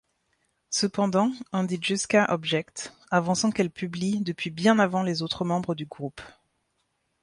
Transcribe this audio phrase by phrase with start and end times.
[0.71, 6.21] Cependant, Andijewska objecte, avançant qu'elle publie depuis bien avant les autres membres du groupe.